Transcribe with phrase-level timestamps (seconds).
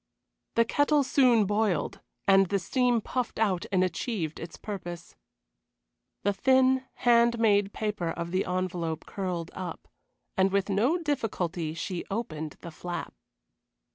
[0.55, 5.15] The kettle soon boiled, and the steam puffed out and achieved its purpose.
[6.23, 9.87] The thin, hand made paper of the envelope curled up,
[10.35, 13.13] and with no difficulty she opened the flap.